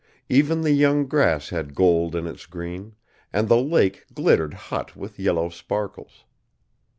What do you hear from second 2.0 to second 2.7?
in its